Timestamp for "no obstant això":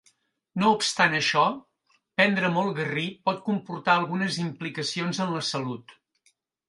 0.61-1.43